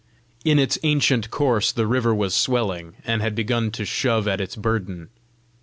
In 0.43 0.57
its 0.57 0.79
ancient 0.81 1.29
course 1.29 1.71
the 1.71 1.85
river 1.85 2.11
was 2.11 2.33
swelling, 2.33 2.95
and 3.05 3.21
had 3.21 3.35
begun 3.35 3.69
to 3.73 3.85
shove 3.85 4.27
at 4.27 4.41
its 4.41 4.55
burden. 4.55 5.09